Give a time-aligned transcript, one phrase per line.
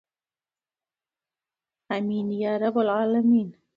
[1.95, 3.49] امین یا رب العالمین.